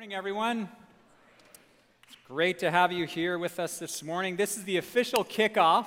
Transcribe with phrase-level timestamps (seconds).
[0.00, 0.66] morning, everyone.
[2.06, 4.34] It's great to have you here with us this morning.
[4.34, 5.84] This is the official kickoff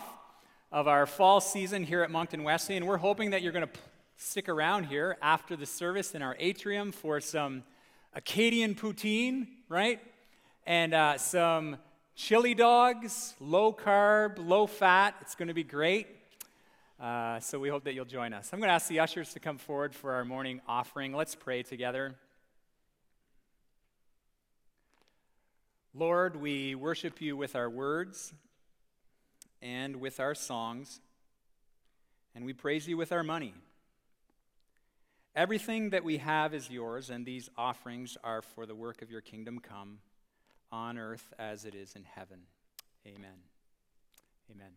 [0.72, 3.74] of our fall season here at Moncton Wesley, and We're hoping that you're going to
[4.18, 7.64] stick around here after the service in our atrium for some
[8.14, 10.00] Acadian poutine, right?
[10.68, 11.78] And uh, some
[12.16, 15.16] chili dogs, low carb, low fat.
[15.22, 16.06] It's going to be great.
[17.02, 18.52] Uh, so we hope that you'll join us.
[18.54, 21.16] I'm going to ask the ushers to come forward for our morning offering.
[21.16, 22.14] Let's pray together.
[25.96, 28.34] Lord, we worship you with our words
[29.62, 31.00] and with our songs,
[32.34, 33.54] and we praise you with our money.
[35.36, 39.22] Everything that we have is yours, and these offerings are for the work of your
[39.22, 40.00] kingdom come
[40.72, 42.40] on earth as it is in heaven.
[43.06, 43.38] Amen.
[44.52, 44.72] Amen.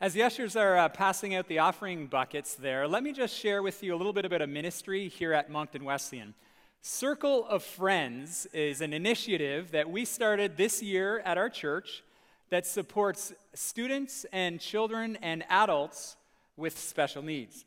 [0.00, 3.62] As the ushers are uh, passing out the offering buckets there, let me just share
[3.62, 6.32] with you a little bit about a ministry here at Moncton Wesleyan.
[6.82, 12.02] Circle of Friends is an initiative that we started this year at our church
[12.50, 16.16] that supports students and children and adults
[16.56, 17.64] with special needs.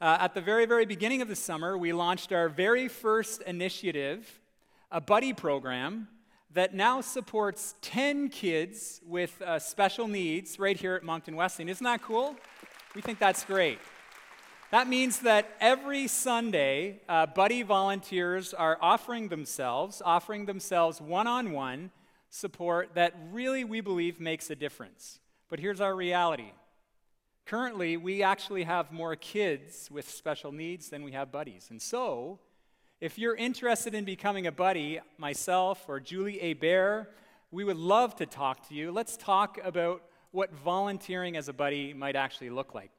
[0.00, 4.40] Uh, at the very, very beginning of the summer, we launched our very first initiative,
[4.90, 6.08] a buddy program
[6.52, 11.68] that now supports 10 kids with uh, special needs right here at Moncton Wesleyan.
[11.68, 12.34] Isn't that cool?
[12.94, 13.78] We think that's great.
[14.70, 21.50] That means that every Sunday, uh, buddy volunteers are offering themselves, offering themselves one on
[21.50, 21.90] one
[22.28, 25.18] support that really we believe makes a difference.
[25.48, 26.52] But here's our reality
[27.46, 31.66] currently, we actually have more kids with special needs than we have buddies.
[31.70, 32.38] And so,
[33.00, 36.52] if you're interested in becoming a buddy, myself or Julie A.
[36.52, 37.08] Bear,
[37.50, 38.92] we would love to talk to you.
[38.92, 42.92] Let's talk about what volunteering as a buddy might actually look like.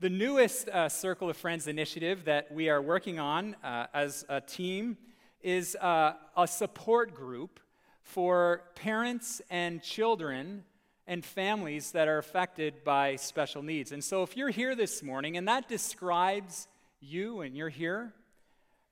[0.00, 4.40] The newest uh, Circle of Friends initiative that we are working on uh, as a
[4.40, 4.96] team
[5.42, 7.58] is uh, a support group
[8.04, 10.62] for parents and children
[11.08, 13.90] and families that are affected by special needs.
[13.90, 16.68] And so, if you're here this morning and that describes
[17.00, 18.12] you and you're here,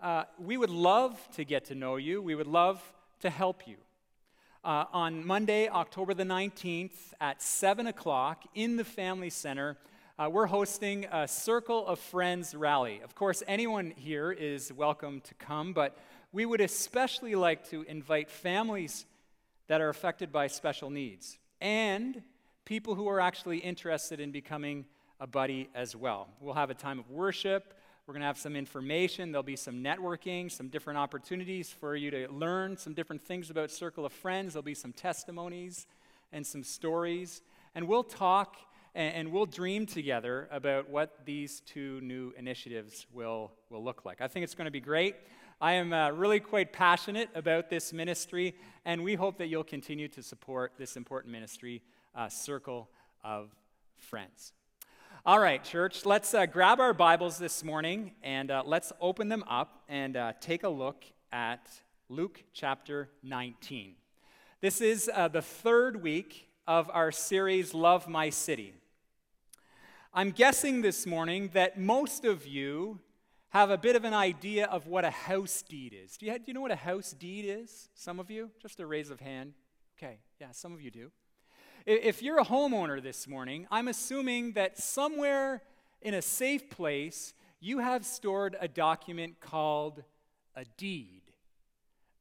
[0.00, 2.20] uh, we would love to get to know you.
[2.20, 2.82] We would love
[3.20, 3.76] to help you.
[4.64, 9.76] Uh, on Monday, October the 19th at 7 o'clock in the Family Center,
[10.18, 13.02] uh, we're hosting a Circle of Friends rally.
[13.04, 15.98] Of course, anyone here is welcome to come, but
[16.32, 19.04] we would especially like to invite families
[19.66, 22.22] that are affected by special needs and
[22.64, 24.86] people who are actually interested in becoming
[25.20, 26.28] a buddy as well.
[26.40, 27.74] We'll have a time of worship.
[28.06, 29.32] We're going to have some information.
[29.32, 33.70] There'll be some networking, some different opportunities for you to learn some different things about
[33.70, 34.54] Circle of Friends.
[34.54, 35.86] There'll be some testimonies
[36.32, 37.42] and some stories.
[37.74, 38.56] And we'll talk
[38.96, 44.20] and, and we'll dream together about what these two new initiatives will, will look like.
[44.20, 45.14] I think it's going to be great.
[45.60, 50.08] I am uh, really quite passionate about this ministry, and we hope that you'll continue
[50.08, 51.82] to support this important ministry,
[52.14, 52.88] uh, Circle
[53.22, 53.54] of
[53.98, 54.54] Friends.
[55.24, 59.44] All right, church, let's uh, grab our Bibles this morning and uh, let's open them
[59.48, 61.68] up and uh, take a look at
[62.08, 63.94] Luke chapter 19.
[64.60, 68.72] This is uh, the third week of our series, Love My City.
[70.18, 73.00] I'm guessing this morning that most of you
[73.50, 76.16] have a bit of an idea of what a house deed is.
[76.16, 77.90] Do you, do you know what a house deed is?
[77.94, 78.50] Some of you?
[78.62, 79.52] Just a raise of hand.
[79.98, 81.10] Okay, yeah, some of you do.
[81.84, 85.60] If you're a homeowner this morning, I'm assuming that somewhere
[86.00, 90.02] in a safe place, you have stored a document called
[90.54, 91.24] a deed.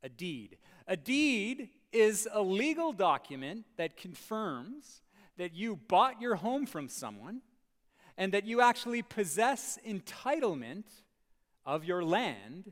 [0.03, 0.57] A deed.
[0.85, 5.01] A deed is a legal document that confirms
[5.37, 7.39] that you bought your home from someone
[8.17, 10.85] and that you actually possess entitlement
[11.65, 12.71] of your land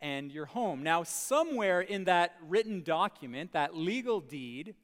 [0.00, 0.82] and your home.
[0.82, 4.74] Now, somewhere in that written document, that legal deed,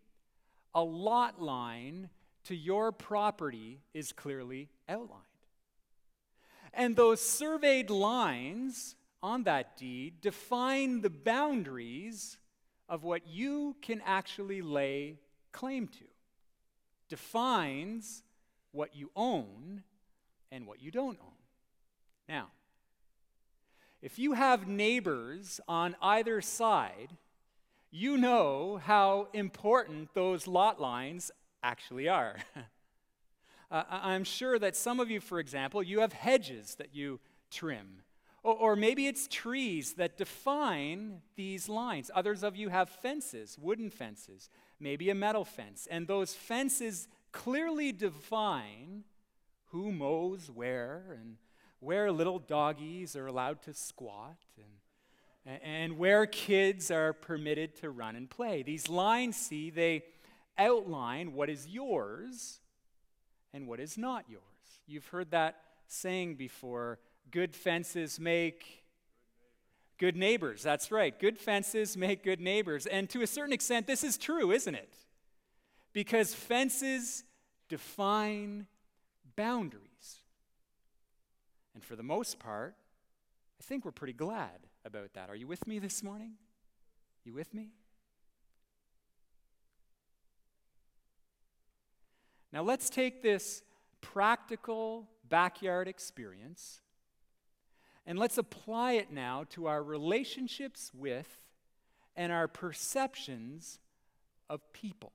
[0.74, 2.10] a lot line
[2.44, 5.22] to your property is clearly outlined.
[6.72, 12.38] And those surveyed lines on that deed define the boundaries
[12.88, 15.18] of what you can actually lay
[15.52, 16.04] claim to,
[17.08, 18.22] defines
[18.72, 19.82] what you own
[20.50, 21.32] and what you don't own.
[22.28, 22.48] Now,
[24.02, 27.16] if you have neighbors on either side,
[27.90, 31.30] you know how important those lot lines
[31.62, 32.36] actually are.
[33.70, 37.20] uh, I'm sure that some of you, for example, you have hedges that you
[37.50, 38.02] trim.
[38.42, 42.10] Or, or maybe it's trees that define these lines.
[42.14, 45.88] Others of you have fences, wooden fences, maybe a metal fence.
[45.90, 49.04] And those fences clearly define
[49.76, 51.36] who mows where and
[51.80, 54.38] where little doggies are allowed to squat
[55.44, 58.62] and, and where kids are permitted to run and play.
[58.62, 60.04] These lines, see, they
[60.56, 62.60] outline what is yours
[63.52, 64.42] and what is not yours.
[64.86, 66.98] You've heard that saying before
[67.30, 68.82] good fences make
[69.98, 70.62] good neighbors.
[70.62, 71.18] That's right.
[71.18, 72.86] Good fences make good neighbors.
[72.86, 74.94] And to a certain extent, this is true, isn't it?
[75.92, 77.24] Because fences
[77.68, 78.66] define
[79.36, 80.20] boundaries.
[81.74, 82.74] And for the most part,
[83.60, 85.30] I think we're pretty glad about that.
[85.30, 86.32] Are you with me this morning?
[87.24, 87.72] You with me?
[92.52, 93.62] Now let's take this
[94.00, 96.80] practical backyard experience
[98.06, 101.40] and let's apply it now to our relationships with
[102.14, 103.80] and our perceptions
[104.48, 105.12] of people.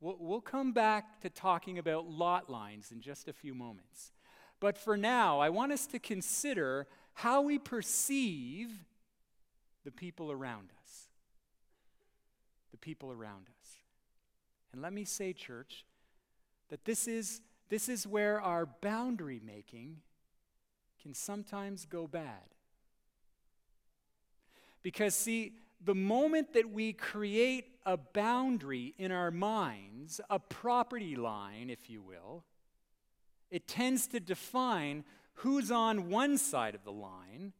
[0.00, 4.12] We'll, come back to talking about lot lines in just a few moments.
[4.60, 8.70] But for now, I want us to consider how we perceive
[9.84, 11.08] the people around us.
[12.70, 13.78] The people around us.
[14.72, 15.84] And let me say, church,
[16.68, 19.96] that this is, this is where our boundary making
[21.02, 22.54] can sometimes go bad.
[24.82, 25.54] Because, see,
[25.84, 32.02] the moment that we create a boundary in our minds, a property line, if you
[32.02, 32.44] will,
[33.50, 35.04] it tends to define
[35.34, 37.52] who's on one side of the line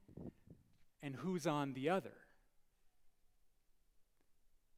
[1.03, 2.15] and who's on the other.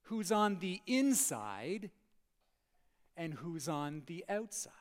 [0.04, 1.90] Who's on the inside
[3.16, 4.72] and who's on the outside.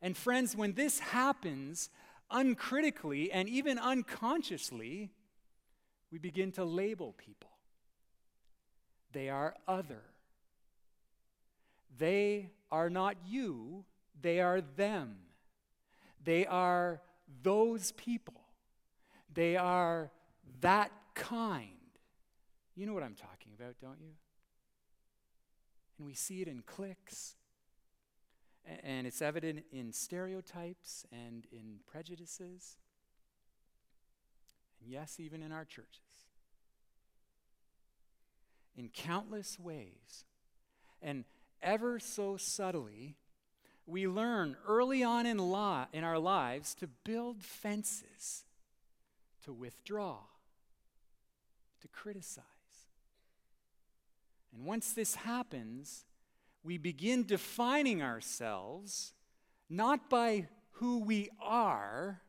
[0.00, 1.90] And friends, when this happens
[2.30, 5.10] uncritically and even unconsciously,
[6.10, 7.50] we begin to label people.
[9.12, 10.02] They are other.
[11.98, 13.84] They are not you,
[14.20, 15.16] they are them.
[16.22, 17.00] They are
[17.42, 18.40] those people.
[19.32, 20.10] They are
[20.60, 21.68] that kind.
[22.74, 24.12] You know what I'm talking about, don't you?
[25.98, 27.36] And we see it in cliques.
[28.82, 32.76] And it's evident in stereotypes and in prejudices.
[34.80, 36.00] And yes, even in our churches.
[38.76, 40.24] In countless ways.
[41.02, 41.24] And
[41.62, 43.16] ever so subtly,
[43.86, 48.44] we learn early on in, li- in our lives to build fences,
[49.44, 50.18] to withdraw,
[51.80, 52.44] to criticize.
[54.54, 56.04] And once this happens,
[56.62, 59.14] we begin defining ourselves
[59.68, 62.20] not by who we are,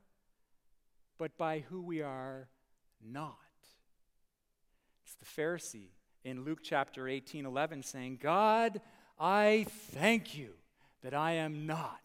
[1.22, 2.48] but by who we are
[3.00, 3.38] not.
[5.06, 5.92] It's the Pharisee
[6.24, 8.82] in Luke chapter 18 11 saying, God,
[9.20, 10.54] I thank you
[11.04, 12.02] that I am not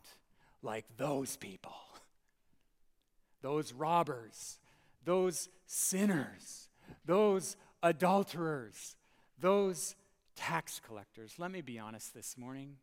[0.61, 1.73] like those people,
[3.41, 4.59] those robbers,
[5.03, 6.69] those sinners,
[7.07, 8.97] those adulterers,
[9.41, 9.97] those
[10.35, 11.37] tax collectors.
[11.39, 12.77] Let me be honest this morning.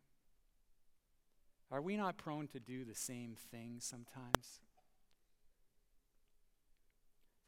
[1.70, 4.58] Are we not prone to do the same thing sometimes?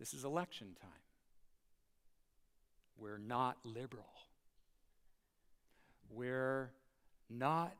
[0.06, 0.90] This is election time.
[2.96, 4.04] We're not liberal.
[6.08, 6.70] We're
[7.28, 7.74] not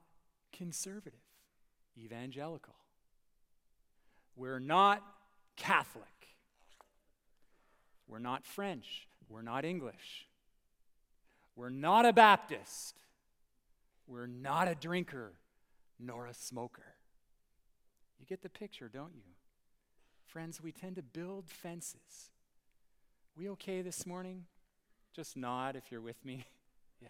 [0.52, 1.20] conservative,
[1.96, 2.74] evangelical.
[4.34, 5.04] We're not
[5.54, 6.02] Catholic.
[8.08, 9.06] We're not French.
[9.28, 10.26] We're not English.
[11.54, 12.96] We're not a Baptist.
[14.08, 15.34] We're not a drinker
[16.00, 16.96] nor a smoker.
[18.18, 19.35] You get the picture, don't you?
[20.36, 22.28] Friends, we tend to build fences.
[23.38, 24.44] We okay this morning?
[25.14, 26.44] Just nod if you're with me.
[27.00, 27.08] yeah.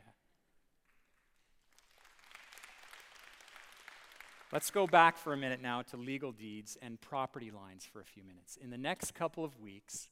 [4.52, 8.04] Let's go back for a minute now to legal deeds and property lines for a
[8.04, 8.58] few minutes.
[8.62, 10.06] In the next couple of weeks,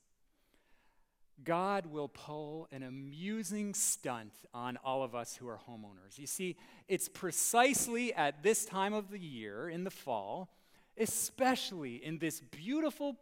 [1.44, 6.18] God will pull an amusing stunt on all of us who are homeowners.
[6.18, 6.56] You see,
[6.88, 10.50] it's precisely at this time of the year, in the fall,
[10.98, 13.16] especially in this beautiful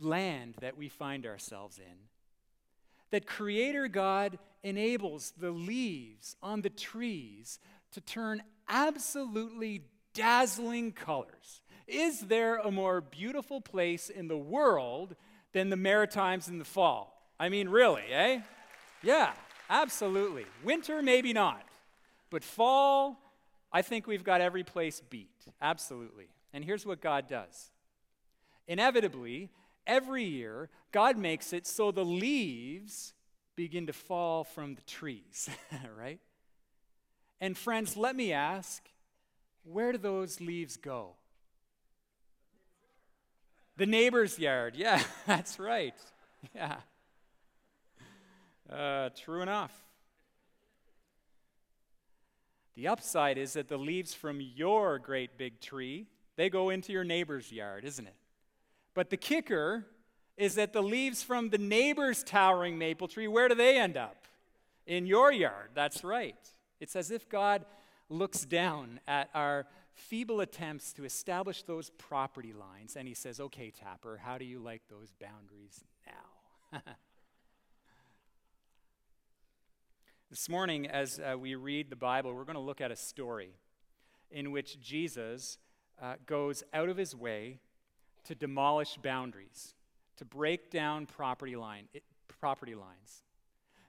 [0.00, 1.96] land that we find ourselves in,
[3.10, 7.58] that Creator God enables the leaves on the trees
[7.92, 9.82] to turn absolutely
[10.14, 11.60] dazzling colors.
[11.86, 15.14] Is there a more beautiful place in the world
[15.52, 17.22] than the Maritimes in the fall?
[17.38, 18.40] I mean, really, eh?
[19.02, 19.32] Yeah,
[19.68, 20.46] absolutely.
[20.64, 21.62] Winter, maybe not.
[22.30, 23.20] But fall,
[23.72, 25.44] I think we've got every place beat.
[25.60, 26.28] Absolutely.
[26.54, 27.72] And here's what God does
[28.66, 29.50] inevitably,
[29.86, 33.12] every year, God makes it so the leaves
[33.56, 35.50] begin to fall from the trees,
[35.98, 36.20] right?
[37.40, 38.88] And friends, let me ask
[39.64, 41.16] where do those leaves go?
[43.76, 44.76] The neighbor's yard.
[44.76, 45.94] Yeah, that's right.
[46.54, 46.76] Yeah.
[48.70, 49.72] Uh, true enough.
[52.76, 56.06] The upside is that the leaves from your great big tree,
[56.36, 58.16] they go into your neighbor's yard, isn't it?
[58.94, 59.86] But the kicker
[60.36, 64.26] is that the leaves from the neighbor's towering maple tree, where do they end up?
[64.86, 65.70] In your yard.
[65.74, 66.36] That's right.
[66.80, 67.64] It's as if God
[68.08, 73.70] looks down at our feeble attempts to establish those property lines and he says, Okay,
[73.70, 76.80] Tapper, how do you like those boundaries now?
[80.34, 83.50] This morning, as uh, we read the Bible, we're going to look at a story
[84.32, 85.58] in which Jesus
[86.00, 87.60] uh, goes out of his way
[88.24, 89.74] to demolish boundaries,
[90.16, 93.22] to break down property, line, it, property lines.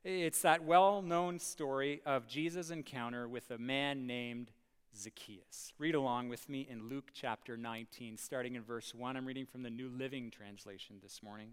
[0.04, 4.52] It's that well known story of Jesus' encounter with a man named
[4.96, 5.74] Zacchaeus.
[5.78, 9.18] Read along with me in Luke chapter 19, starting in verse 1.
[9.18, 11.50] I'm reading from the New Living Translation this morning.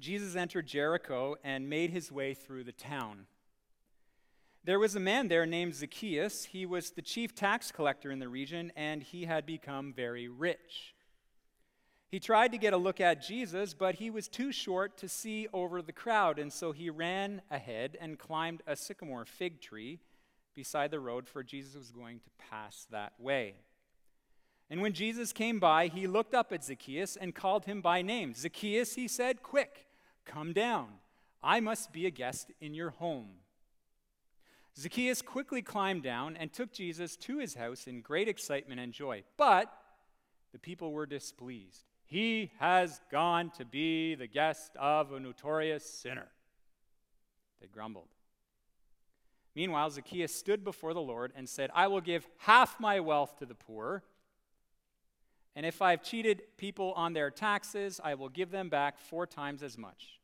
[0.00, 3.26] Jesus entered Jericho and made his way through the town.
[4.64, 6.44] There was a man there named Zacchaeus.
[6.44, 10.94] He was the chief tax collector in the region, and he had become very rich.
[12.08, 15.48] He tried to get a look at Jesus, but he was too short to see
[15.52, 19.98] over the crowd, and so he ran ahead and climbed a sycamore fig tree
[20.54, 23.54] beside the road, for Jesus was going to pass that way.
[24.70, 28.34] And when Jesus came by, he looked up at Zacchaeus and called him by name.
[28.34, 29.86] Zacchaeus, he said, Quick,
[30.24, 30.88] Come down.
[31.42, 33.41] I must be a guest in your home.
[34.78, 39.22] Zacchaeus quickly climbed down and took Jesus to his house in great excitement and joy.
[39.36, 39.72] But
[40.52, 41.84] the people were displeased.
[42.06, 46.28] He has gone to be the guest of a notorious sinner.
[47.60, 48.08] They grumbled.
[49.54, 53.46] Meanwhile, Zacchaeus stood before the Lord and said, I will give half my wealth to
[53.46, 54.02] the poor.
[55.54, 59.62] And if I've cheated people on their taxes, I will give them back four times
[59.62, 60.18] as much.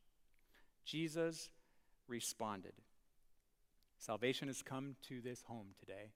[0.86, 1.50] Jesus
[2.06, 2.72] responded
[3.98, 6.12] Salvation has come to this home today.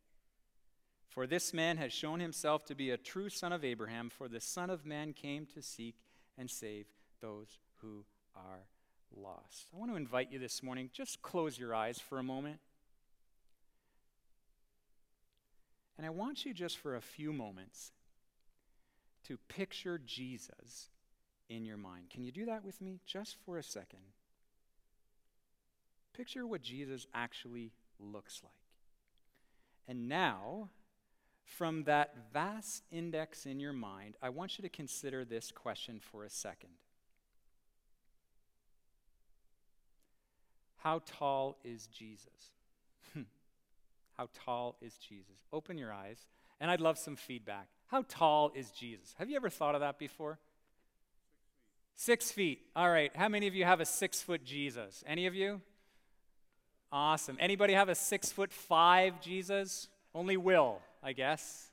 [1.08, 4.40] For this man has shown himself to be a true son of Abraham, for the
[4.40, 5.96] Son of Man came to seek
[6.38, 6.86] and save
[7.20, 8.66] those who are
[9.14, 9.66] lost.
[9.74, 12.60] I want to invite you this morning, just close your eyes for a moment.
[15.98, 17.92] And I want you just for a few moments
[19.24, 20.88] to picture Jesus
[21.48, 22.10] in your mind.
[22.10, 24.00] Can you do that with me just for a second?
[26.16, 28.52] Picture what Jesus actually looks like.
[29.88, 30.71] And now,
[31.45, 36.25] from that vast index in your mind, I want you to consider this question for
[36.25, 36.71] a second
[40.83, 42.50] How tall is Jesus?
[43.14, 43.23] Hmm.
[44.16, 45.37] How tall is Jesus?
[45.52, 46.26] Open your eyes,
[46.61, 47.69] and I'd love some feedback.
[47.87, 49.14] How tall is Jesus?
[49.19, 50.40] Have you ever thought of that before?
[51.95, 52.33] Six feet.
[52.33, 52.61] Six feet.
[52.75, 53.12] All right.
[53.14, 55.04] How many of you have a six foot Jesus?
[55.07, 55.61] Any of you?
[56.92, 57.38] Awesome.
[57.40, 59.88] Anybody have a six foot five Jesus?
[60.14, 61.70] Only Will, I guess.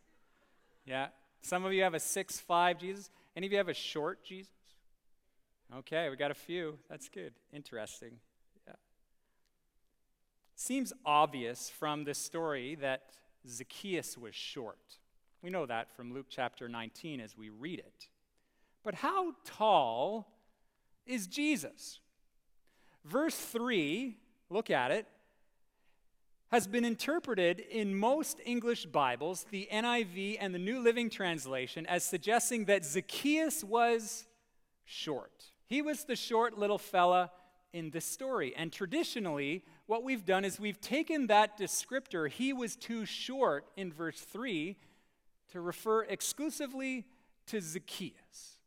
[0.85, 1.07] Yeah.
[1.41, 3.09] Some of you have a six five Jesus.
[3.35, 4.53] Any of you have a short Jesus?
[5.77, 6.77] Okay, we got a few.
[6.89, 7.33] That's good.
[7.53, 8.13] Interesting.
[8.65, 8.73] Yeah.
[10.55, 13.03] Seems obvious from the story that
[13.47, 14.79] Zacchaeus was short.
[15.41, 18.07] We know that from Luke chapter 19 as we read it.
[18.83, 20.27] But how tall
[21.05, 21.99] is Jesus?
[23.05, 24.17] Verse 3,
[24.49, 25.05] look at it,
[26.51, 32.03] has been interpreted in most English Bibles, the NIV and the New Living Translation, as
[32.03, 34.25] suggesting that Zacchaeus was
[34.85, 35.45] short.
[35.67, 37.29] He was the short little fella
[37.71, 38.55] in this story.
[38.55, 43.93] And traditionally, what we've done is we've taken that descriptor, he was too short in
[43.93, 44.75] verse 3,
[45.51, 47.05] to refer exclusively
[47.45, 48.59] to Zacchaeus.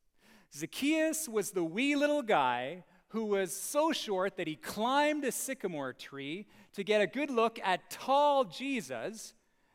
[0.55, 5.93] Zacchaeus was the wee little guy who was so short that he climbed a sycamore
[5.93, 9.35] tree to get a good look at tall Jesus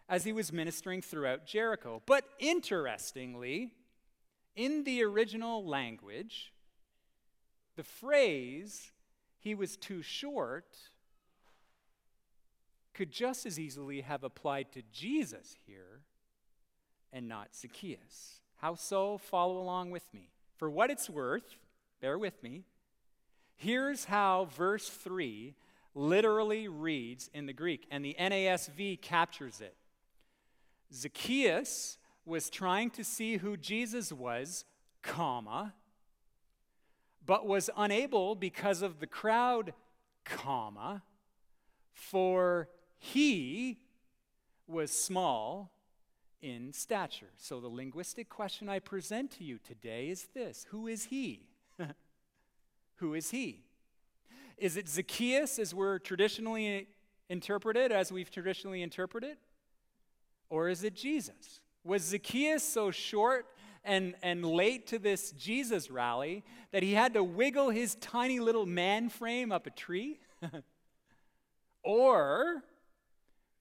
[0.10, 2.02] as he was ministering throughout Jericho.
[2.08, 3.70] But interestingly,
[4.56, 6.52] in the original language,
[7.76, 8.92] the phrase,
[9.38, 10.76] he was too short,
[12.96, 16.02] could just as easily have applied to Jesus here
[17.14, 18.42] and not Zacchaeus.
[18.56, 19.20] How so?
[19.20, 20.32] Follow along with me.
[20.56, 21.56] For what it's worth,
[22.02, 22.64] bear with me.
[23.58, 25.56] Here's how verse 3
[25.96, 29.76] literally reads in the Greek, and the NASB captures it.
[30.94, 34.64] Zacchaeus was trying to see who Jesus was,
[35.02, 35.74] comma,
[37.26, 39.74] but was unable because of the crowd,
[40.24, 41.02] comma,
[41.94, 43.80] for he
[44.68, 45.72] was small
[46.42, 47.32] in stature.
[47.38, 51.48] So the linguistic question I present to you today is this Who is he?
[52.98, 53.64] Who is he?
[54.58, 56.88] Is it Zacchaeus as we're traditionally
[57.30, 59.38] interpreted, as we've traditionally interpreted?
[60.50, 61.62] Or is it Jesus?
[61.84, 63.46] Was Zacchaeus so short
[63.84, 68.66] and, and late to this Jesus rally that he had to wiggle his tiny little
[68.66, 70.20] man frame up a tree?
[71.84, 72.64] or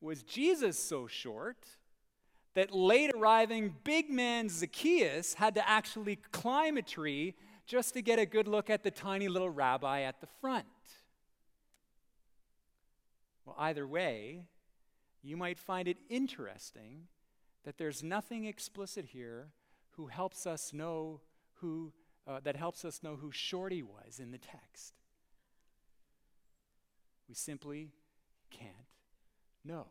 [0.00, 1.58] was Jesus so short
[2.54, 7.34] that late arriving big man Zacchaeus had to actually climb a tree
[7.66, 10.66] just to get a good look at the tiny little rabbi at the front?
[13.44, 14.44] Well, either way,
[15.22, 17.08] you might find it interesting
[17.64, 19.48] that there's nothing explicit here
[19.92, 21.20] who helps us know
[21.54, 21.92] who
[22.26, 24.94] uh, that helps us know who Shorty was in the text.
[27.28, 27.90] We simply
[28.50, 28.72] can't
[29.64, 29.86] know.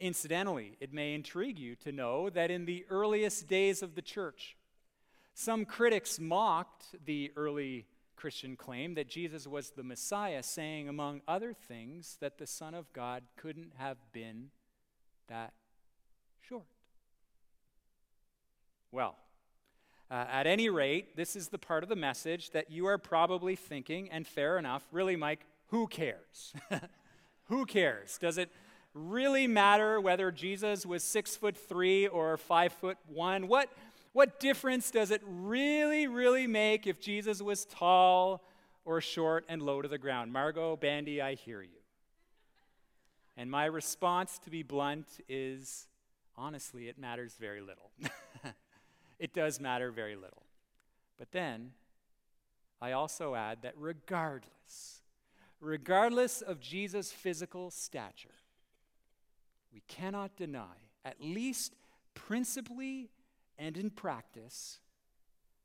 [0.00, 4.56] Incidentally, it may intrigue you to know that in the earliest days of the church,
[5.34, 7.86] some critics mocked the early
[8.16, 12.92] Christian claim that Jesus was the Messiah, saying, among other things, that the Son of
[12.92, 14.50] God couldn't have been
[15.28, 15.52] that
[16.40, 16.66] short.
[18.92, 19.16] Well,
[20.10, 23.56] uh, at any rate, this is the part of the message that you are probably
[23.56, 26.52] thinking, and fair enough, really, Mike, who cares?
[27.44, 28.18] who cares?
[28.18, 28.50] Does it
[28.92, 33.48] really matter whether Jesus was six foot three or five foot one?
[33.48, 33.70] What,
[34.12, 38.42] what difference does it really, really make if Jesus was tall
[38.84, 40.32] or short and low to the ground?
[40.32, 41.80] Margot, Bandy, I hear you.
[43.36, 45.86] And my response, to be blunt, is
[46.36, 47.90] honestly, it matters very little.
[49.18, 50.42] it does matter very little.
[51.18, 51.72] But then,
[52.82, 55.00] I also add that regardless,
[55.60, 58.34] regardless of Jesus' physical stature,
[59.72, 61.74] we cannot deny, at least
[62.12, 63.08] principally
[63.58, 64.78] and in practice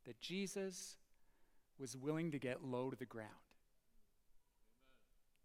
[0.05, 0.97] that Jesus
[1.79, 3.29] was willing to get low to the ground,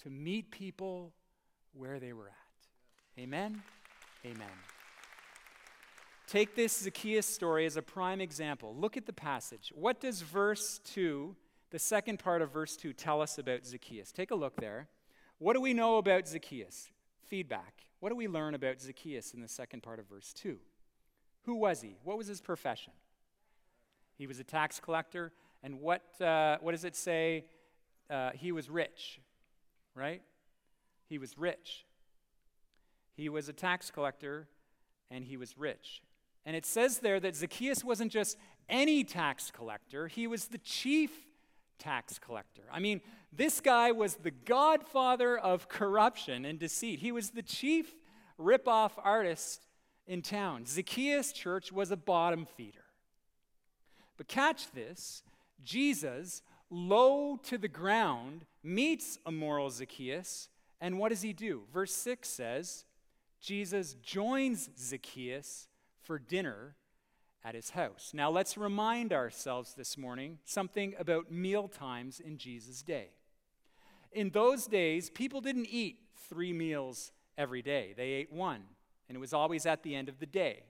[0.03, 1.13] to meet people
[1.73, 3.21] where they were at.
[3.23, 3.63] Amen?
[4.25, 4.47] Amen.
[6.27, 8.75] Take this Zacchaeus story as a prime example.
[8.75, 9.71] Look at the passage.
[9.75, 11.37] What does verse 2,
[11.71, 14.13] the second part of verse 2, tell us about Zacchaeus?
[14.13, 14.89] Take a look there.
[15.39, 16.89] What do we know about Zacchaeus?
[17.27, 17.85] Feedback.
[18.01, 20.59] What do we learn about Zacchaeus in the second part of verse 2?
[21.45, 21.97] Who was he?
[22.05, 22.93] What was his profession?
[24.17, 25.33] He was a tax collector.
[25.63, 27.45] And what, uh, what does it say?
[28.11, 29.21] Uh, he was rich,
[29.95, 30.23] right?
[31.09, 31.85] He was rich.
[33.17, 34.49] He was a tax collector
[35.11, 36.03] and he was rich.
[36.45, 38.37] And it says there that Zacchaeus wasn't just
[38.69, 41.11] any tax collector, he was the chief
[41.79, 42.63] tax collector.
[42.73, 43.01] I mean,
[43.33, 47.01] this guy was the godfather of corruption and deceit.
[47.01, 47.95] He was the chief
[48.41, 49.67] ripoff artist
[50.07, 50.67] in town.
[50.67, 52.85] Zacchaeus' church was a bottom feeder.
[54.17, 55.23] But catch this
[55.63, 60.49] Jesus, low to the ground, meets immoral Zacchaeus,
[60.81, 61.63] and what does he do?
[61.73, 62.85] Verse 6 says,
[63.41, 65.69] Jesus joins Zacchaeus
[66.01, 66.77] for dinner
[67.45, 68.13] at his house.
[68.15, 73.11] Now let's remind ourselves this morning something about meal times in Jesus' day.
[74.13, 78.63] In those days, people didn't eat three meals every day, they ate one
[79.13, 80.63] and it was always at the end of the day.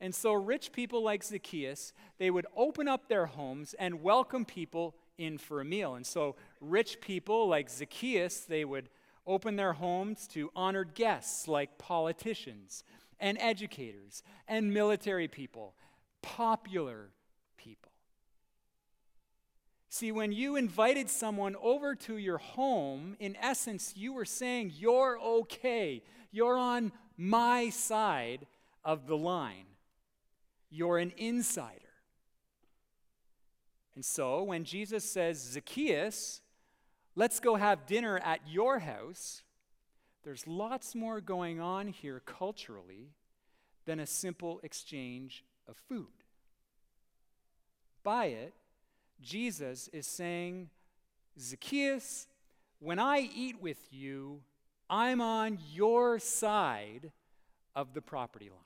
[0.00, 4.96] And so rich people like Zacchaeus, they would open up their homes and welcome people
[5.16, 5.94] in for a meal.
[5.94, 8.88] And so rich people like Zacchaeus, they would
[9.28, 12.82] open their homes to honored guests like politicians
[13.20, 15.74] and educators and military people,
[16.20, 17.10] popular
[17.56, 17.92] people.
[19.88, 25.20] See, when you invited someone over to your home, in essence, you were saying, You're
[25.20, 26.02] okay.
[26.32, 28.46] You're on my side
[28.84, 29.66] of the line.
[30.70, 31.78] You're an insider.
[33.94, 36.40] And so when Jesus says, Zacchaeus,
[37.14, 39.42] let's go have dinner at your house,
[40.24, 43.10] there's lots more going on here culturally
[43.84, 46.06] than a simple exchange of food.
[48.02, 48.54] By it,
[49.20, 50.70] Jesus is saying,
[51.38, 52.26] Zacchaeus,
[52.78, 54.40] when I eat with you,
[54.92, 57.12] I'm on your side
[57.74, 58.58] of the property line.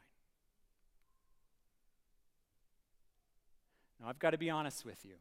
[4.01, 5.15] Now, I've got to be honest with you.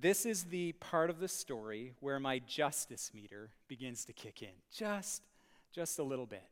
[0.00, 4.54] This is the part of the story where my justice meter begins to kick in,
[4.72, 5.22] just,
[5.70, 6.48] just a little bit.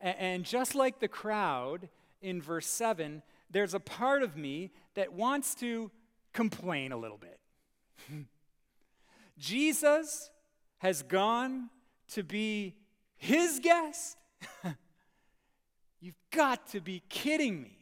[0.00, 1.86] And, and just like the crowd
[2.22, 5.90] in verse 7, there's a part of me that wants to
[6.32, 7.38] complain a little bit.
[9.38, 10.30] Jesus
[10.78, 11.68] has gone
[12.08, 12.74] to be
[13.16, 14.16] his guest?
[16.00, 17.78] You've got to be kidding me.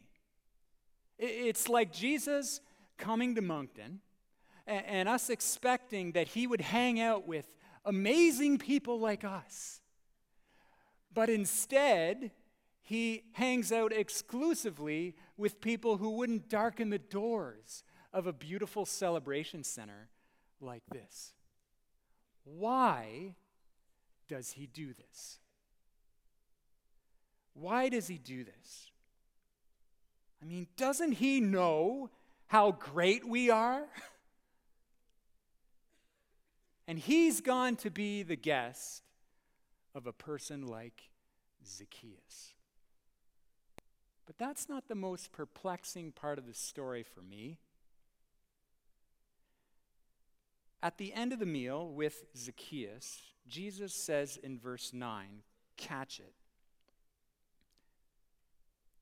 [1.17, 2.61] It's like Jesus
[2.97, 3.99] coming to Moncton
[4.67, 7.45] and, and us expecting that he would hang out with
[7.85, 9.79] amazing people like us.
[11.13, 12.31] But instead,
[12.81, 17.83] he hangs out exclusively with people who wouldn't darken the doors
[18.13, 20.09] of a beautiful celebration center
[20.61, 21.33] like this.
[22.43, 23.35] Why
[24.27, 25.39] does he do this?
[27.53, 28.91] Why does he do this?
[30.41, 32.09] I mean, doesn't he know
[32.47, 33.85] how great we are?
[36.87, 39.01] And he's gone to be the guest
[39.95, 41.09] of a person like
[41.65, 42.53] Zacchaeus.
[44.25, 47.57] But that's not the most perplexing part of the story for me.
[50.81, 55.43] At the end of the meal with Zacchaeus, Jesus says in verse 9,
[55.77, 56.33] catch it.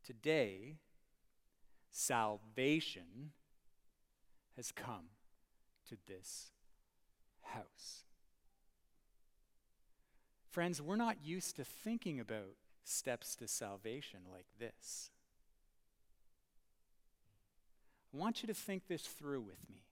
[0.06, 0.75] Today,
[1.91, 3.32] salvation
[4.58, 5.06] has come
[5.89, 6.51] to this
[7.41, 8.03] house.
[10.49, 15.10] Friends, we're not used to thinking about steps to salvation like this.
[18.13, 19.84] I want you to think this through with me.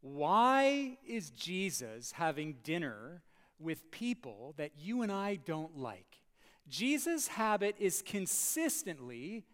[0.00, 3.22] Why is Jesus having dinner
[3.58, 6.22] with people that you and I don't like?
[6.68, 9.44] Jesus' habit is consistently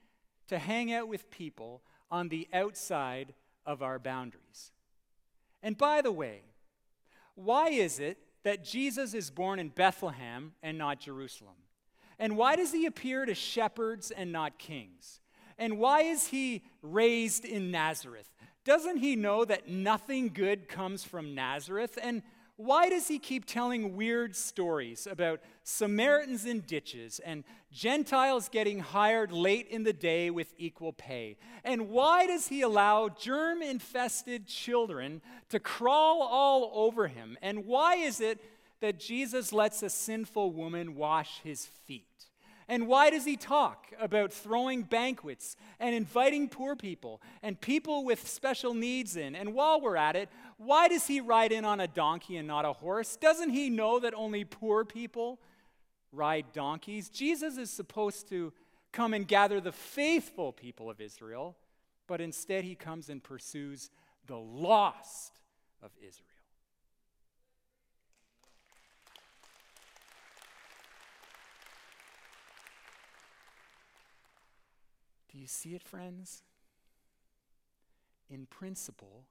[0.49, 4.73] to hang out with people on the outside of our boundaries.
[5.63, 6.43] And by the way,
[7.35, 11.55] why is it that Jesus is born in Bethlehem and not Jerusalem?
[12.19, 15.21] And why does he appear to shepherds and not kings?
[15.59, 18.29] And why is he raised in Nazareth?
[18.65, 21.99] Doesn't he know that nothing good comes from Nazareth?
[22.01, 22.23] And
[22.57, 29.33] why does he keep telling weird stories about Samaritans in ditches and Gentiles getting hired
[29.33, 31.39] late in the day with equal pay?
[31.65, 37.37] And why does he allow germ infested children to crawl all over him?
[37.43, 38.39] And why is it
[38.81, 42.12] that Jesus lets a sinful woman wash his feet?
[42.69, 48.29] And why does he talk about throwing banquets and inviting poor people and people with
[48.29, 49.35] special needs in?
[49.35, 52.65] And while we're at it, why does he ride in on a donkey and not
[52.65, 53.17] a horse?
[53.17, 55.41] Doesn't he know that only poor people
[56.13, 57.09] ride donkeys?
[57.09, 58.53] Jesus is supposed to
[58.93, 61.57] come and gather the faithful people of Israel,
[62.07, 63.91] but instead he comes and pursues
[64.27, 65.41] the lost
[65.83, 66.29] of Israel.
[75.43, 76.45] You see it, friends?
[78.31, 79.25] In principle,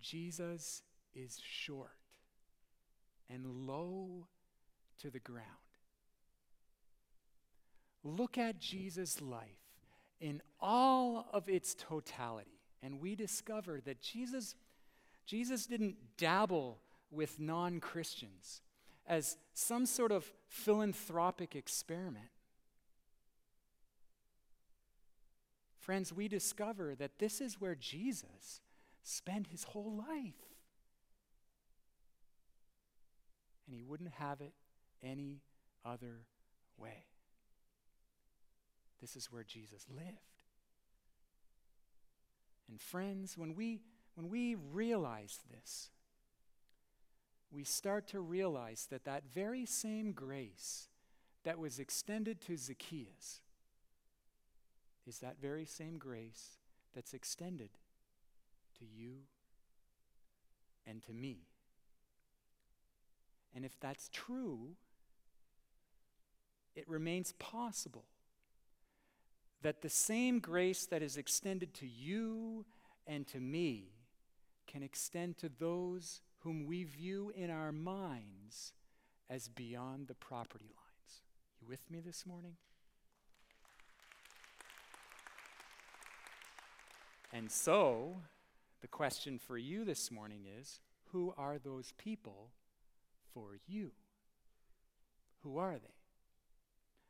[0.00, 0.82] Jesus
[1.14, 1.98] is short
[3.28, 4.26] and low
[5.00, 5.44] to the ground.
[8.02, 9.60] Look at Jesus' life
[10.20, 14.54] in all of its totality, and we discover that Jesus,
[15.26, 16.78] Jesus didn't dabble
[17.10, 18.62] with non Christians
[19.06, 22.28] as some sort of philanthropic experiment.
[25.84, 28.62] Friends, we discover that this is where Jesus
[29.02, 30.32] spent his whole life.
[33.66, 34.54] And he wouldn't have it
[35.02, 35.42] any
[35.84, 36.22] other
[36.78, 37.04] way.
[39.02, 40.08] This is where Jesus lived.
[42.70, 43.82] And friends, when we
[44.14, 45.90] when we realize this,
[47.50, 50.88] we start to realize that that very same grace
[51.42, 53.42] that was extended to Zacchaeus
[55.06, 56.58] is that very same grace
[56.94, 57.70] that's extended
[58.78, 59.16] to you
[60.86, 61.38] and to me.
[63.54, 64.76] And if that's true,
[66.74, 68.04] it remains possible
[69.62, 72.66] that the same grace that is extended to you
[73.06, 73.92] and to me
[74.66, 78.72] can extend to those whom we view in our minds
[79.30, 81.22] as beyond the property lines.
[81.60, 82.56] You with me this morning?
[87.34, 88.18] And so,
[88.80, 90.78] the question for you this morning is
[91.10, 92.50] who are those people
[93.32, 93.90] for you?
[95.42, 95.96] Who are they?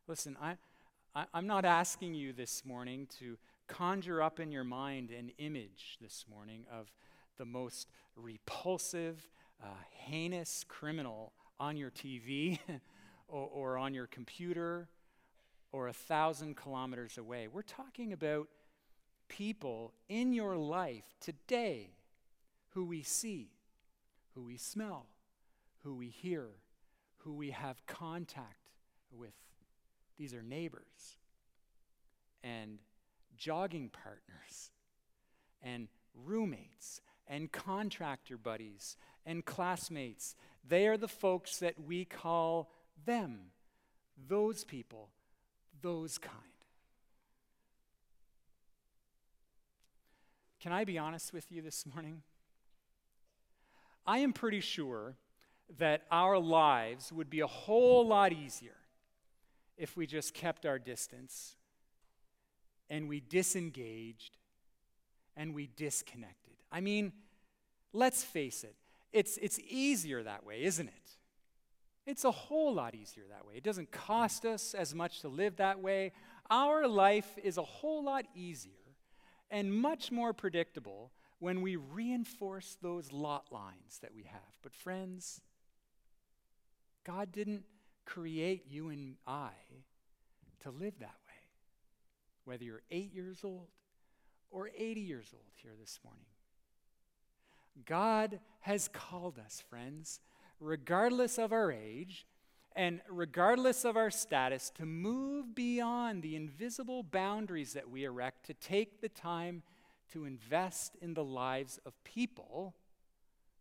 [0.09, 0.57] Listen, I,
[1.15, 3.37] I, am not asking you this morning to
[3.69, 6.91] conjure up in your mind an image this morning of
[7.37, 9.29] the most repulsive,
[9.63, 12.59] uh, heinous criminal on your TV
[13.29, 14.89] or, or on your computer
[15.71, 17.47] or a thousand kilometers away.
[17.47, 18.49] We're talking about
[19.29, 21.91] people in your life today
[22.71, 23.51] who we see,
[24.35, 25.07] who we smell,
[25.83, 26.47] who we hear,
[27.19, 28.71] who we have contact
[29.11, 29.35] with.
[30.19, 31.17] These are neighbors
[32.43, 32.79] and
[33.37, 34.71] jogging partners
[35.63, 40.37] and roommates and contractor buddies and classmates.
[40.67, 42.71] They are the folks that we call
[43.05, 43.51] them,
[44.29, 45.11] those people,
[45.81, 46.54] those kind.
[50.65, 52.23] Can I be honest with you this morning?
[54.07, 55.15] I am pretty sure
[55.79, 58.79] that our lives would be a whole lot easier
[59.77, 61.57] if we just kept our distance
[62.89, 64.39] and we disengaged
[65.37, 66.55] and we disconnected.
[66.73, 67.13] I mean,
[67.93, 68.75] let's face it,
[69.13, 71.11] it's, it's easier that way, isn't it?
[72.07, 73.53] It's a whole lot easier that way.
[73.57, 76.13] It doesn't cost us as much to live that way.
[76.49, 78.84] Our life is a whole lot easier
[79.51, 84.41] and much more predictable when we reinforce those lot lines that we have.
[84.63, 85.41] But, friends,
[87.05, 87.65] God didn't
[88.05, 89.51] create you and I
[90.63, 91.35] to live that way.
[92.45, 93.69] Whether you're eight years old
[94.51, 96.25] or 80 years old here this morning,
[97.85, 100.21] God has called us, friends,
[100.61, 102.27] regardless of our age
[102.77, 108.55] and regardless of our status, to move beyond the invisible boundaries that we erect, to
[108.55, 109.63] take the time
[110.13, 112.75] to invest in the lives of people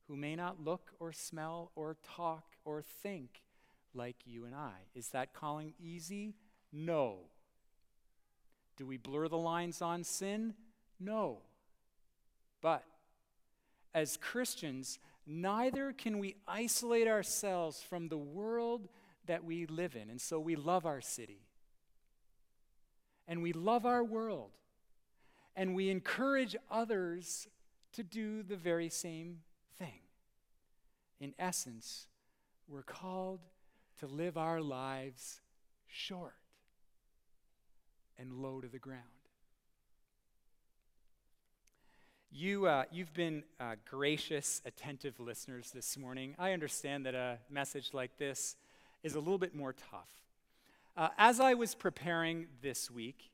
[0.08, 3.42] who may not look or smell or talk or think
[3.94, 4.74] like you and I.
[4.96, 6.34] Is that calling easy?
[6.72, 7.18] No.
[8.78, 10.56] Do we blur the lines on sin?
[11.00, 11.40] No.
[12.62, 12.84] But
[13.94, 18.90] as Christians, neither can we isolate ourselves from the world
[19.26, 20.10] that we live in.
[20.10, 21.48] And so we love our city.
[23.28, 24.52] And we love our world.
[25.56, 27.48] And we encourage others
[27.94, 29.40] to do the very same
[29.78, 30.00] thing.
[31.20, 32.08] In essence,
[32.68, 33.40] we're called
[34.00, 35.42] to live our lives
[35.88, 36.34] short
[38.18, 39.02] and low to the ground.
[42.32, 46.34] You, uh, you've been uh, gracious, attentive listeners this morning.
[46.40, 48.56] I understand that a message like this
[49.04, 50.10] is a little bit more tough.
[50.96, 53.32] Uh, as I was preparing this week,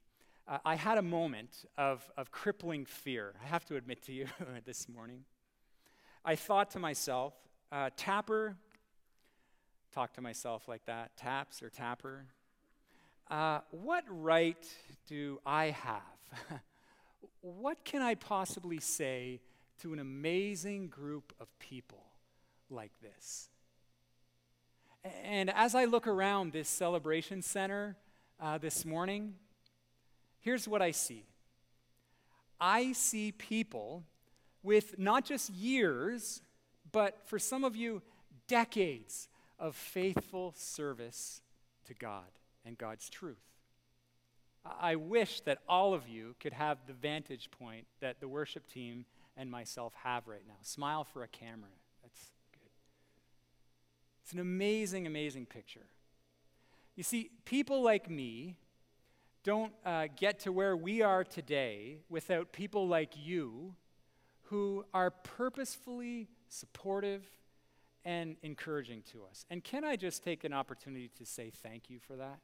[0.48, 4.26] uh, I had a moment of, of crippling fear, I have to admit to you
[4.66, 5.26] this morning.
[6.26, 7.34] I thought to myself,
[7.72, 8.56] uh, Tapper,
[9.94, 12.26] talk to myself like that, Taps or Tapper,
[13.30, 14.68] uh, what right
[15.08, 16.02] do I have?
[17.42, 19.42] what can I possibly say
[19.82, 22.04] to an amazing group of people
[22.72, 23.50] like this?
[25.04, 27.96] And as I look around this celebration center
[28.40, 29.36] uh, this morning,
[30.40, 31.24] here's what I see
[32.60, 34.04] I see people
[34.62, 36.42] with not just years,
[36.92, 38.02] but for some of you,
[38.48, 41.42] decades of faithful service
[41.86, 42.26] to God
[42.66, 43.38] and God's truth.
[44.66, 49.06] I wish that all of you could have the vantage point that the worship team
[49.38, 50.56] and myself have right now.
[50.62, 51.70] Smile for a camera.
[54.30, 55.88] It's an amazing, amazing picture.
[56.96, 58.58] You see, people like me
[59.44, 63.74] don't uh, get to where we are today without people like you
[64.44, 67.26] who are purposefully supportive
[68.06, 69.48] and encouraging to us.
[69.50, 72.38] And can I just take an opportunity to say thank you for that?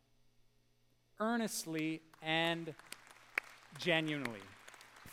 [1.19, 2.73] earnestly and
[3.77, 4.41] genuinely.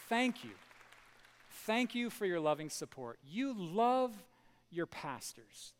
[0.09, 0.53] Thank you.
[1.67, 3.19] Thank you for your loving support.
[3.23, 4.13] You love
[4.71, 5.75] your pastors.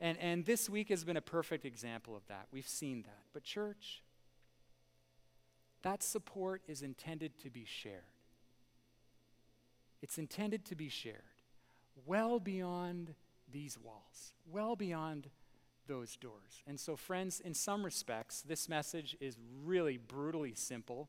[0.00, 2.46] And, and this week has been a perfect example of that.
[2.52, 3.22] We've seen that.
[3.32, 4.02] But, church,
[5.82, 8.02] that support is intended to be shared.
[10.02, 11.22] It's intended to be shared
[12.04, 13.14] well beyond
[13.50, 15.30] these walls, well beyond
[15.86, 16.62] those doors.
[16.66, 21.08] And so, friends, in some respects, this message is really brutally simple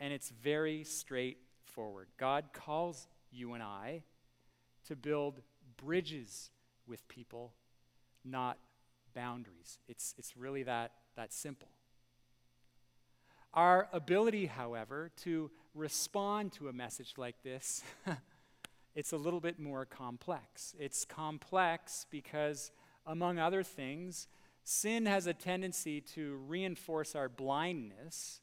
[0.00, 2.08] and it's very straightforward.
[2.16, 4.02] God calls you and I
[4.88, 5.40] to build
[5.76, 6.50] bridges
[6.86, 7.52] with people,
[8.26, 8.58] not
[9.14, 9.78] boundaries.
[9.88, 11.68] It's, it's really that, that simple.
[13.54, 17.82] Our ability, however, to respond to a message like this,
[18.94, 20.74] it's a little bit more complex.
[20.78, 22.70] It's complex because
[23.06, 24.28] among other things,
[24.64, 28.40] sin has a tendency to reinforce our blindness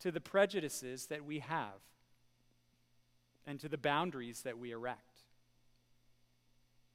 [0.00, 1.80] to the prejudices that we have
[3.46, 5.15] and to the boundaries that we erect.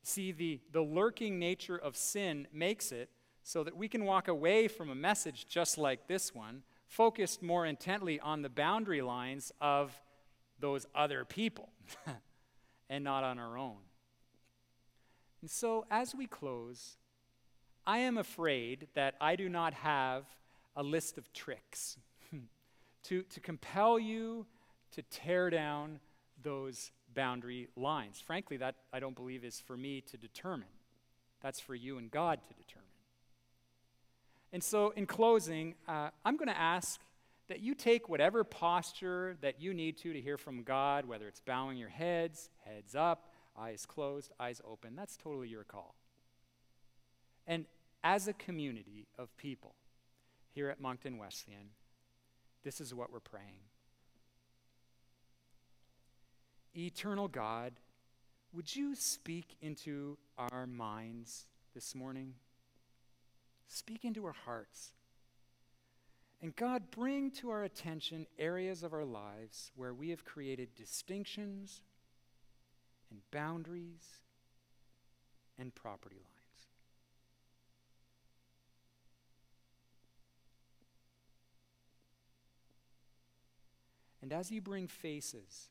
[0.03, 3.09] See, the, the lurking nature of sin makes it
[3.43, 7.65] so that we can walk away from a message just like this one, focused more
[7.65, 9.99] intently on the boundary lines of
[10.59, 11.69] those other people
[12.89, 13.77] and not on our own.
[15.41, 16.97] And so, as we close,
[17.85, 20.25] I am afraid that I do not have
[20.75, 21.97] a list of tricks
[23.03, 24.45] to, to compel you
[24.91, 25.99] to tear down
[26.43, 28.21] those boundary lines.
[28.25, 30.67] Frankly, that I don't believe is for me to determine.
[31.41, 32.87] That's for you and God to determine.
[34.53, 36.99] And so, in closing, uh, I'm going to ask
[37.47, 41.39] that you take whatever posture that you need to to hear from God, whether it's
[41.41, 44.95] bowing your heads, heads up, eyes closed, eyes open.
[44.95, 45.95] That's totally your call.
[47.47, 47.65] And
[48.03, 49.75] as a community of people
[50.53, 51.69] here at Moncton Wesleyan,
[52.63, 53.70] this is what we're praying.
[56.75, 57.73] Eternal God,
[58.53, 62.33] would you speak into our minds this morning?
[63.67, 64.93] Speak into our hearts.
[66.41, 71.81] And God, bring to our attention areas of our lives where we have created distinctions
[73.11, 74.21] and boundaries
[75.59, 76.67] and property lines.
[84.21, 85.69] And as you bring faces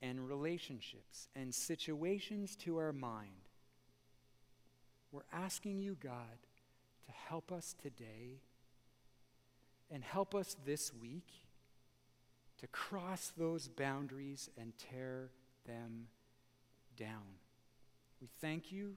[0.00, 3.48] and relationships and situations to our mind,
[5.10, 6.38] we're asking you, God,
[7.06, 8.40] to help us today
[9.90, 11.26] and help us this week
[12.58, 15.30] to cross those boundaries and tear
[15.66, 16.08] them
[16.96, 17.38] down.
[18.20, 18.96] We thank you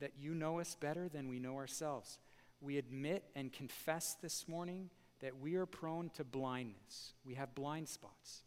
[0.00, 2.18] that you know us better than we know ourselves.
[2.60, 7.12] We admit and confess this morning that we are prone to blindness.
[7.24, 8.42] We have blind spots.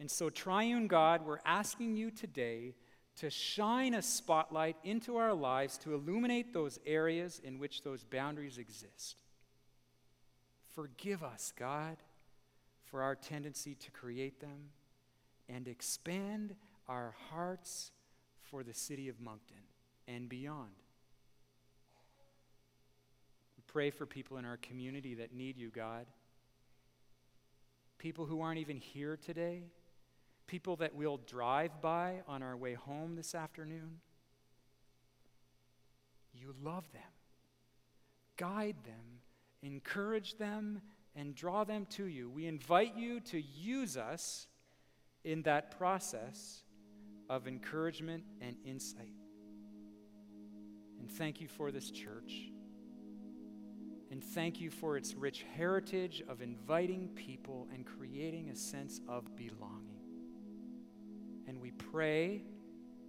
[0.00, 2.74] And so, triune God, we're asking you today
[3.16, 8.58] to shine a spotlight into our lives to illuminate those areas in which those boundaries
[8.58, 9.22] exist.
[10.74, 11.98] Forgive us, God,
[12.82, 14.70] for our tendency to create them
[15.48, 16.56] and expand
[16.88, 17.92] our hearts
[18.42, 19.62] for the city of Moncton
[20.08, 20.74] and beyond.
[23.56, 26.06] We pray for people in our community that need you, God.
[27.98, 29.62] People who aren't even here today,
[30.46, 34.00] people that we'll drive by on our way home this afternoon.
[36.32, 37.02] You love them,
[38.36, 39.20] guide them,
[39.62, 40.82] encourage them,
[41.16, 42.28] and draw them to you.
[42.28, 44.46] We invite you to use us
[45.22, 46.62] in that process
[47.30, 49.14] of encouragement and insight.
[50.98, 52.50] And thank you for this church.
[54.10, 59.36] And thank you for its rich heritage of inviting people and creating a sense of
[59.36, 59.83] belonging.
[61.46, 62.42] And we pray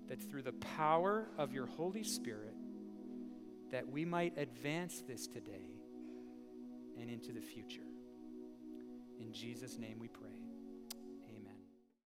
[0.07, 2.55] that through the power of your Holy Spirit,
[3.71, 5.81] that we might advance this today
[6.99, 7.81] and into the future.
[9.19, 10.29] In Jesus' name we pray.